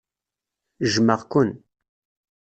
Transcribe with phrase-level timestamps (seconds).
[0.87, 1.49] Jjmeɣ-ken.